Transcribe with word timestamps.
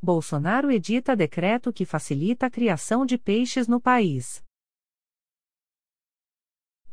Bolsonaro 0.00 0.70
edita 0.70 1.16
decreto 1.16 1.72
que 1.72 1.84
facilita 1.84 2.46
a 2.46 2.50
criação 2.50 3.04
de 3.04 3.18
peixes 3.18 3.66
no 3.66 3.80
país. 3.80 4.44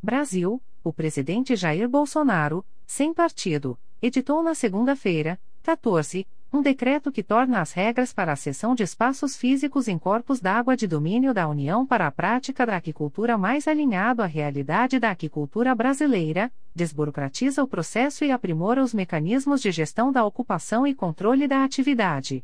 Brasil, 0.01 0.59
o 0.83 0.92
presidente 0.92 1.55
Jair 1.55 1.88
Bolsonaro, 1.88 2.65
sem 2.86 3.13
partido, 3.13 3.78
editou 4.02 4.41
na 4.41 4.55
segunda-feira, 4.55 5.39
14, 5.62 6.28
um 6.52 6.63
decreto 6.63 7.12
que 7.12 7.21
torna 7.21 7.62
as 7.62 7.73
regras 7.73 8.12
para 8.12 8.31
a 8.31 8.36
cessão 8.36 8.73
de 8.73 8.81
espaços 8.81 9.36
físicos 9.36 9.88
em 9.88 10.00
corpos 10.00 10.40
d'água 10.40 10.76
de 10.76 10.88
domínio 10.88 11.32
da 11.32 11.48
União 11.48 11.86
para 11.86 12.08
a 12.08 12.12
prática 12.12 12.66
da 12.66 12.78
aquicultura 12.78 13.38
mais 13.38 13.68
alinhado 13.68 14.24
à 14.24 14.26
realidade 14.26 15.00
da 15.00 15.12
aquicultura 15.12 15.76
brasileira, 15.76 16.52
desburocratiza 16.74 17.64
o 17.64 17.68
processo 17.68 18.26
e 18.26 18.32
aprimora 18.32 18.84
os 18.84 18.96
mecanismos 18.96 19.62
de 19.62 19.72
gestão 19.72 20.12
da 20.12 20.26
ocupação 20.26 20.88
e 20.88 20.96
controle 20.96 21.48
da 21.48 21.64
atividade. 21.64 22.44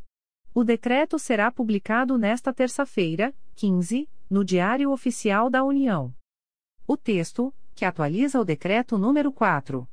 O 0.53 0.65
decreto 0.65 1.17
será 1.17 1.49
publicado 1.49 2.17
nesta 2.17 2.53
terça-feira, 2.53 3.33
15, 3.55 4.09
no 4.29 4.43
Diário 4.43 4.91
Oficial 4.91 5.49
da 5.49 5.63
União. 5.63 6.13
O 6.85 6.97
texto, 6.97 7.53
que 7.73 7.85
atualiza 7.85 8.37
o 8.37 8.43
decreto 8.43 8.97
número 8.97 9.31
4. 9.31 9.87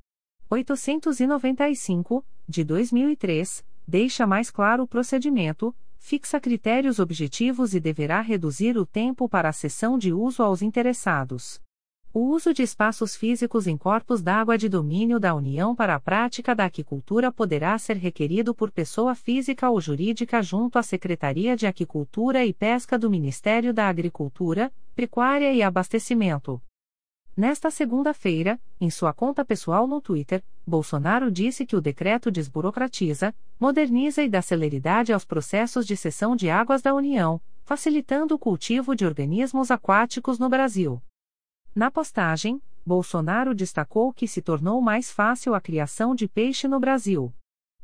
895, 0.51 2.27
de 2.49 2.65
2003, 2.65 3.65
deixa 3.87 4.27
mais 4.27 4.51
claro 4.51 4.83
o 4.83 4.89
procedimento, 4.89 5.73
fixa 5.97 6.41
critérios 6.41 6.99
objetivos 6.99 7.73
e 7.73 7.79
deverá 7.79 8.21
reduzir 8.21 8.77
o 8.77 8.85
tempo 8.85 9.29
para 9.29 9.51
a 9.51 9.53
cessão 9.53 9.97
de 9.97 10.13
uso 10.13 10.43
aos 10.43 10.61
interessados. 10.61 11.63
O 12.21 12.31
uso 12.33 12.53
de 12.53 12.65
espaços 12.65 13.15
físicos 13.15 13.69
em 13.69 13.77
corpos 13.77 14.21
d'água 14.21 14.59
de 14.59 14.69
domínio 14.69 15.21
da 15.21 15.37
União 15.37 15.73
para 15.73 15.95
a 15.95 16.01
prática 16.01 16.53
da 16.53 16.65
aquicultura 16.65 17.31
poderá 17.31 17.79
ser 17.79 17.97
requerido 17.97 18.53
por 18.53 18.73
pessoa 18.73 19.15
física 19.15 19.71
ou 19.71 19.81
jurídica 19.81 20.43
junto 20.43 20.81
à 20.81 20.83
Secretaria 20.83 21.55
de 21.57 21.65
Aquicultura 21.65 22.45
e 22.45 22.53
Pesca 22.53 22.99
do 22.99 23.09
Ministério 23.09 23.73
da 23.73 23.89
Agricultura, 23.89 24.73
Pecuária 24.97 25.53
e 25.53 25.63
Abastecimento. 25.63 26.61
Nesta 27.37 27.71
segunda-feira, 27.71 28.61
em 28.81 28.91
sua 28.91 29.13
conta 29.13 29.45
pessoal 29.45 29.87
no 29.87 30.01
Twitter, 30.01 30.43
Bolsonaro 30.67 31.31
disse 31.31 31.65
que 31.65 31.77
o 31.77 31.81
decreto 31.81 32.33
desburocratiza, 32.33 33.33
moderniza 33.61 34.25
e 34.25 34.29
dá 34.29 34.43
celeridade 34.43 35.13
aos 35.13 35.25
processos 35.25 35.87
de 35.87 35.97
cessão 35.97 36.35
de 36.35 36.51
águas 36.51 36.83
da 36.83 36.93
União, 36.93 37.41
facilitando 37.65 38.35
o 38.35 38.39
cultivo 38.41 38.97
de 38.97 39.07
organismos 39.07 39.71
aquáticos 39.71 40.37
no 40.41 40.49
Brasil. 40.49 41.01
Na 41.79 41.93
postagem, 41.93 42.61
Bolsonaro 42.85 43.55
destacou 43.55 44.13
que 44.13 44.27
se 44.27 44.43
tornou 44.43 44.81
mais 44.81 45.13
fácil 45.13 45.55
a 45.55 45.61
criação 45.61 46.13
de 46.13 46.27
peixe 46.27 46.67
no 46.67 46.81
Brasil. 46.81 47.33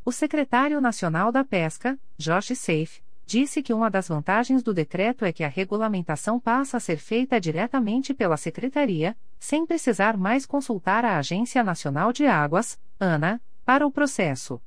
O 0.05 0.11
secretário 0.11 0.81
nacional 0.81 1.31
da 1.31 1.45
Pesca, 1.45 1.97
Jorge 2.19 2.56
Seif, 2.56 3.01
disse 3.25 3.62
que 3.62 3.73
uma 3.73 3.89
das 3.89 4.09
vantagens 4.09 4.64
do 4.64 4.75
decreto 4.75 5.25
é 5.25 5.33
que 5.33 5.45
a 5.45 5.48
regulamentação 5.48 6.41
passa 6.41 6.78
a 6.78 6.81
ser 6.81 6.97
feita 6.97 7.41
diretamente 7.41 8.12
pela 8.12 8.36
Secretaria, 8.36 9.17
sem 9.39 9.64
precisar 9.64 10.17
mais 10.17 10.45
consultar 10.45 11.05
a 11.05 11.17
Agência 11.17 11.62
Nacional 11.62 12.12
de 12.12 12.27
Águas, 12.27 12.77
ANA, 12.98 13.41
para 13.64 13.86
o 13.86 13.92
processo. 13.92 14.61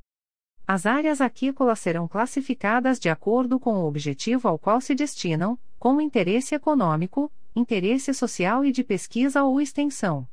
As 0.66 0.86
áreas 0.86 1.20
aquícolas 1.20 1.80
serão 1.80 2.08
classificadas 2.08 2.98
de 2.98 3.10
acordo 3.10 3.60
com 3.60 3.74
o 3.74 3.86
objetivo 3.86 4.48
ao 4.48 4.58
qual 4.58 4.80
se 4.80 4.94
destinam, 4.94 5.58
como 5.78 6.00
interesse 6.00 6.54
econômico, 6.54 7.30
interesse 7.58 8.14
social 8.14 8.64
e 8.64 8.70
de 8.70 8.84
pesquisa 8.84 9.42
ou 9.42 9.60
extensão. 9.60 10.26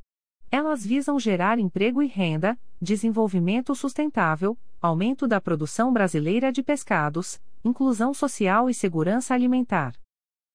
Elas 0.50 0.86
visam 0.86 1.18
gerar 1.18 1.58
emprego 1.58 2.00
e 2.00 2.06
renda, 2.06 2.56
desenvolvimento 2.80 3.74
sustentável, 3.74 4.56
aumento 4.80 5.26
da 5.26 5.40
produção 5.40 5.92
brasileira 5.92 6.52
de 6.52 6.62
pescados, 6.62 7.40
inclusão 7.64 8.14
social 8.14 8.70
e 8.70 8.74
segurança 8.74 9.34
alimentar. 9.34 9.92